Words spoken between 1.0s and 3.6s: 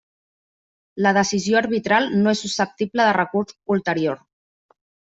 La decisió arbitral no és susceptible de recurs